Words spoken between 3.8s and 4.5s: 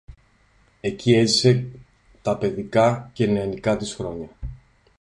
χρόνια